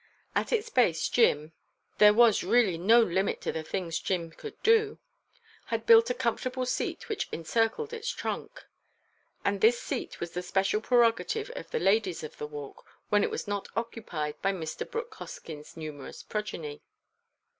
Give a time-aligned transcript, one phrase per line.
[0.33, 6.09] At its base Jim—there was really no limit to the things Jim could do—had built
[6.09, 8.65] a comfortable seat which encircled its trunk,
[9.45, 13.29] and this seat was the special prerogative of the ladies of the Walk when it
[13.29, 14.89] was not occupied by Mr.
[14.89, 16.81] Brooke Hoskyn's numerous progeny.